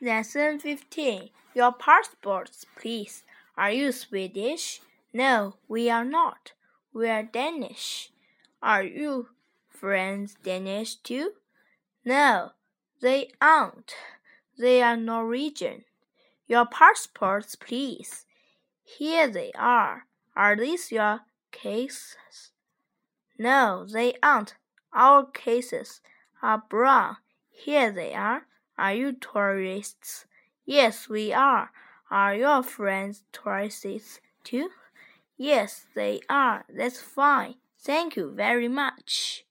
Lesson 0.00 0.60
15. 0.60 1.30
Your 1.54 1.72
passports, 1.72 2.64
please. 2.76 3.24
Are 3.56 3.72
you 3.72 3.90
Swedish? 3.90 4.80
No, 5.12 5.56
we 5.66 5.90
are 5.90 6.04
not. 6.04 6.52
We 6.92 7.08
are 7.08 7.24
Danish. 7.24 8.10
Are 8.62 8.84
you 8.84 9.30
friends 9.68 10.36
Danish 10.44 10.94
too? 10.94 11.32
No, 12.04 12.52
they 13.00 13.32
aren't. 13.40 13.96
They 14.56 14.82
are 14.82 14.96
Norwegian. 14.96 15.84
Your 16.46 16.66
passports, 16.66 17.56
please. 17.56 18.24
Here 18.84 19.26
they 19.26 19.50
are. 19.58 20.06
Are 20.36 20.54
these 20.54 20.92
your 20.92 21.22
cases? 21.50 22.52
No, 23.36 23.84
they 23.84 24.14
aren't. 24.22 24.54
Our 24.92 25.26
cases 25.26 26.00
are 26.40 26.62
brown. 26.70 27.16
Here 27.50 27.90
they 27.90 28.14
are. 28.14 28.47
Are 28.78 28.94
you 28.94 29.12
tourists? 29.12 30.26
Yes, 30.64 31.08
we 31.08 31.32
are. 31.32 31.72
Are 32.10 32.34
your 32.34 32.62
friends 32.62 33.24
tourists 33.32 34.20
too? 34.44 34.70
Yes, 35.36 35.86
they 35.94 36.20
are. 36.30 36.64
That's 36.68 37.00
fine. 37.00 37.56
Thank 37.80 38.16
you 38.16 38.30
very 38.30 38.68
much. 38.68 39.44